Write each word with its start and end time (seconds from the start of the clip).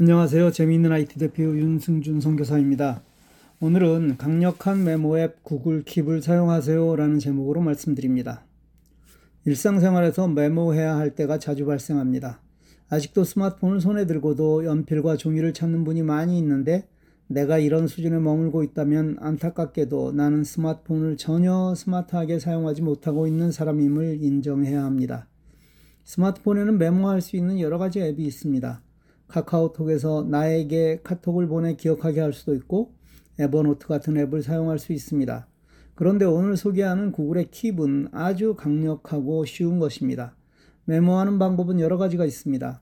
안녕하세요. 0.00 0.50
재미있는 0.50 0.90
IT 0.90 1.20
대표 1.20 1.44
윤승준 1.44 2.20
선교사입니다. 2.20 3.04
오늘은 3.60 4.16
강력한 4.16 4.82
메모 4.82 5.20
앱 5.20 5.44
구글 5.44 5.84
킵을 5.84 6.20
사용하세요 6.20 6.96
라는 6.96 7.20
제목으로 7.20 7.60
말씀드립니다. 7.60 8.44
일상생활에서 9.44 10.26
메모해야 10.26 10.96
할 10.96 11.14
때가 11.14 11.38
자주 11.38 11.64
발생합니다. 11.64 12.40
아직도 12.88 13.22
스마트폰을 13.22 13.80
손에 13.80 14.04
들고도 14.06 14.64
연필과 14.64 15.16
종이를 15.16 15.54
찾는 15.54 15.84
분이 15.84 16.02
많이 16.02 16.38
있는데 16.38 16.88
내가 17.28 17.58
이런 17.58 17.86
수준에 17.86 18.18
머물고 18.18 18.64
있다면 18.64 19.18
안타깝게도 19.20 20.10
나는 20.10 20.42
스마트폰을 20.42 21.18
전혀 21.18 21.72
스마트하게 21.76 22.40
사용하지 22.40 22.82
못하고 22.82 23.28
있는 23.28 23.52
사람임을 23.52 24.24
인정해야 24.24 24.82
합니다. 24.82 25.28
스마트폰에는 26.02 26.78
메모할 26.78 27.20
수 27.20 27.36
있는 27.36 27.60
여러 27.60 27.78
가지 27.78 28.00
앱이 28.00 28.24
있습니다. 28.24 28.82
카카오톡에서 29.34 30.26
나에게 30.30 31.00
카톡을 31.02 31.48
보내 31.48 31.74
기억하게 31.74 32.20
할 32.20 32.32
수도 32.32 32.54
있고 32.54 32.92
에버노트 33.40 33.88
같은 33.88 34.16
앱을 34.16 34.44
사용할 34.44 34.78
수 34.78 34.92
있습니다. 34.92 35.48
그런데 35.96 36.24
오늘 36.24 36.56
소개하는 36.56 37.10
구글의 37.10 37.46
킵은 37.46 38.10
아주 38.12 38.54
강력하고 38.54 39.44
쉬운 39.44 39.80
것입니다. 39.80 40.36
메모하는 40.84 41.40
방법은 41.40 41.80
여러 41.80 41.98
가지가 41.98 42.24
있습니다. 42.24 42.80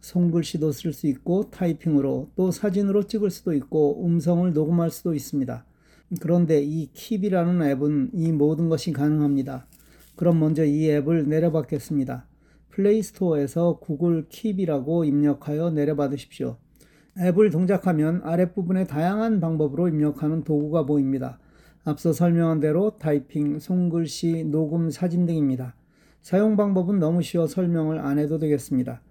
손글씨도 0.00 0.72
쓸 0.72 0.92
수 0.92 1.06
있고 1.06 1.50
타이핑으로 1.50 2.30
또 2.34 2.50
사진으로 2.50 3.06
찍을 3.06 3.30
수도 3.30 3.52
있고 3.54 4.04
음성을 4.04 4.52
녹음할 4.52 4.90
수도 4.90 5.14
있습니다. 5.14 5.64
그런데 6.20 6.62
이 6.62 6.90
킵이라는 6.92 7.70
앱은 7.70 8.10
이 8.14 8.32
모든 8.32 8.68
것이 8.68 8.92
가능합니다. 8.92 9.68
그럼 10.16 10.40
먼저 10.40 10.64
이 10.64 10.90
앱을 10.90 11.28
내려받겠습니다. 11.28 12.26
Play 12.72 13.05
Store에서 13.05 13.78
Google 13.80 14.26
Keep이라고 14.28 15.06
입력하여 15.06 15.70
내려받으십시오. 15.70 16.56
앱을 17.18 17.50
동작하면 17.50 18.20
아랫부분에 18.24 18.84
다양한 18.84 19.40
방법으로 19.40 19.88
입력하는 19.88 20.44
도구가 20.44 20.86
보입니다. 20.86 21.38
앞서 21.84 22.12
설명한 22.12 22.60
대로 22.60 22.96
타이핑, 22.98 23.58
손글씨, 23.58 24.44
녹음, 24.44 24.90
사진 24.90 25.26
등입니다. 25.26 25.74
사용 26.20 26.56
방법은 26.56 26.98
너무 26.98 27.22
쉬워 27.22 27.46
설명을 27.46 27.98
안 27.98 28.18
해도 28.18 28.38
되겠습니다. 28.38 29.02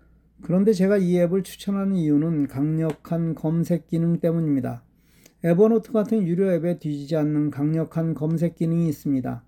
그런데 0.41 0.73
제가 0.73 0.97
이 0.97 1.17
앱을 1.19 1.43
추천하는 1.43 1.95
이유는 1.95 2.47
강력한 2.47 3.35
검색 3.35 3.87
기능 3.87 4.19
때문입니다. 4.19 4.83
Evernote 5.43 5.91
같은 5.91 6.25
유료 6.25 6.51
앱에 6.51 6.79
뒤지지 6.79 7.15
않는 7.15 7.51
강력한 7.51 8.13
검색 8.13 8.55
기능이 8.55 8.87
있습니다. 8.87 9.43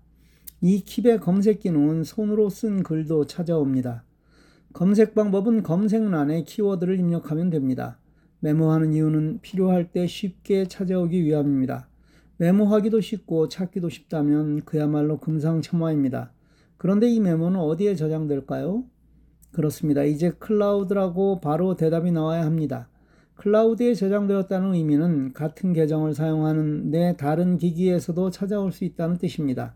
이 0.66 0.82
킵의 0.82 1.20
검색 1.20 1.60
기능은 1.60 2.04
손으로 2.04 2.48
쓴 2.48 2.82
글도 2.82 3.26
찾아옵니다. 3.26 4.02
검색 4.72 5.14
방법은 5.14 5.62
검색란에 5.62 6.44
키워드를 6.44 6.98
입력하면 6.98 7.50
됩니다. 7.50 7.98
메모하는 8.40 8.94
이유는 8.94 9.40
필요할 9.42 9.92
때 9.92 10.06
쉽게 10.06 10.66
찾아오기 10.66 11.22
위함입니다. 11.22 11.86
메모하기도 12.38 13.02
쉽고 13.02 13.50
찾기도 13.50 13.90
쉽다면 13.90 14.62
그야말로 14.64 15.18
금상첨화입니다. 15.18 16.32
그런데 16.78 17.10
이 17.10 17.20
메모는 17.20 17.60
어디에 17.60 17.94
저장될까요? 17.94 18.84
그렇습니다. 19.52 20.02
이제 20.04 20.30
클라우드라고 20.30 21.42
바로 21.42 21.76
대답이 21.76 22.10
나와야 22.10 22.42
합니다. 22.46 22.88
클라우드에 23.34 23.92
저장되었다는 23.92 24.72
의미는 24.72 25.34
같은 25.34 25.74
계정을 25.74 26.14
사용하는 26.14 26.90
내 26.90 27.18
다른 27.18 27.58
기기에서도 27.58 28.30
찾아올 28.30 28.72
수 28.72 28.86
있다는 28.86 29.18
뜻입니다. 29.18 29.74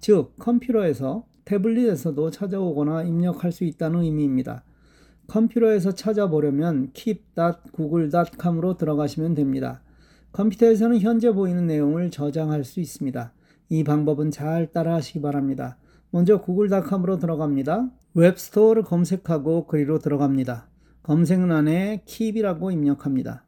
즉, 0.00 0.34
컴퓨터에서 0.38 1.24
태블릿에서도 1.44 2.30
찾아오거나 2.30 3.02
입력할 3.04 3.52
수 3.52 3.64
있다는 3.64 4.02
의미입니다. 4.02 4.64
컴퓨터에서 5.26 5.92
찾아보려면 5.92 6.90
keep.google.com으로 6.92 8.76
들어가시면 8.76 9.34
됩니다. 9.34 9.82
컴퓨터에서는 10.32 10.98
현재 11.00 11.32
보이는 11.32 11.66
내용을 11.66 12.10
저장할 12.10 12.64
수 12.64 12.80
있습니다. 12.80 13.32
이 13.68 13.84
방법은 13.84 14.30
잘 14.30 14.72
따라 14.72 14.94
하시기 14.94 15.20
바랍니다. 15.20 15.76
먼저 16.10 16.40
google.com으로 16.40 17.18
들어갑니다. 17.18 17.90
Web 18.14 18.31
Store를 18.31 18.82
검색하고 18.82 19.66
그리로 19.66 19.98
들어갑니다. 19.98 20.68
검색란에 21.02 22.02
Keep이라고 22.06 22.72
입력합니다. 22.72 23.44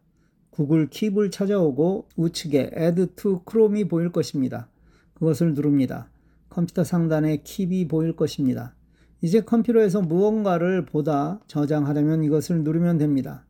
Google 0.51 0.89
Keep을 0.89 1.33
찾아오고 1.33 2.09
우측에 2.17 2.71
Add 2.77 3.07
to 3.17 3.41
Chrome이 3.49 3.89
보일 3.89 4.13
것입니다. 4.13 4.69
그것을 5.15 5.55
누릅니다. 5.55 6.12
컴퓨터 6.53 6.85
상단에 6.85 7.39
킵이 7.39 7.89
보일 7.89 8.15
것입니다. 8.15 8.75
이제 9.23 9.41
컴퓨터에서 9.41 10.03
무언가를 10.03 10.85
보다 10.85 11.41
저장하려면 11.47 12.23
이것을 12.25 12.63
누르면 12.63 12.99
됩니다. 12.99 13.47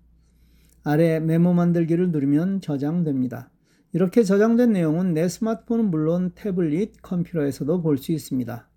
아래 0.84 1.18
메모 1.18 1.52
만들기를 1.52 2.12
누르면 2.12 2.60
저장됩니다. 2.60 3.50
이렇게 3.92 4.22
저장된 4.22 4.72
내용은 4.72 5.14
내 5.14 5.28
스마트폰은 5.28 5.90
물론 5.90 6.32
태블릿, 6.34 7.02
컴퓨터에서도 7.02 7.82
볼 7.82 7.98
수 7.98 8.12
있습니다. 8.12 8.68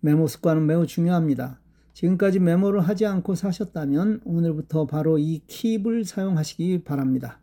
메모 0.00 0.26
습관은 0.26 0.66
매우 0.66 0.86
중요합니다. 0.86 1.60
지금까지 1.94 2.40
메모를 2.40 2.80
하지 2.80 3.06
않고 3.06 3.34
사셨다면 3.34 4.22
오늘부터 4.24 4.86
바로 4.86 5.18
이 5.18 5.42
킵을 5.46 6.04
사용하시기 6.04 6.84
바랍니다. 6.84 7.41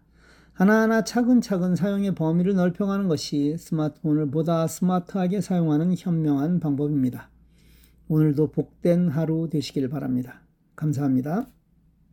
하나하나 0.60 1.06
차근차근 1.06 1.78
사용의 1.78 2.16
범위를 2.16 2.54
넓혀가는 2.54 3.08
것이 3.08 3.56
스마트폰을 3.58 4.30
보다 4.30 4.68
스마트하게 4.68 5.40
사용하는 5.40 5.96
현명한 5.98 6.60
방법입니다. 6.60 7.30
오늘도 8.10 8.52
복된 8.52 9.08
하루 9.08 9.48
되시길 9.50 9.88
바랍니다. 9.88 10.42
감사합니다. 10.76 11.48